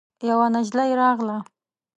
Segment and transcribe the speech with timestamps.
[0.29, 1.37] يوه نجلۍ راغله.